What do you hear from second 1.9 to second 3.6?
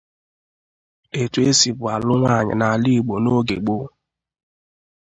alụ nwaanyị n'ala Igbo n'oge